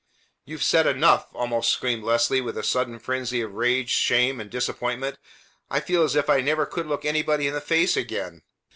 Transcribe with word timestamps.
"You've 0.45 0.63
said 0.63 0.87
enough!" 0.87 1.27
almost 1.31 1.69
screamed 1.69 2.03
Leslie 2.03 2.41
with 2.41 2.57
a 2.57 2.63
sudden 2.63 2.97
frenzy 2.97 3.41
of 3.41 3.53
rage, 3.53 3.91
shame, 3.91 4.41
and 4.41 4.49
disappointment. 4.49 5.19
"I 5.69 5.79
feel 5.79 6.01
as 6.01 6.15
if 6.15 6.27
I 6.27 6.41
never 6.41 6.65
could 6.65 6.87
look 6.87 7.05
anybody 7.05 7.45
in 7.45 7.53
the 7.53 7.61
face 7.61 7.95
again!" 7.95 8.41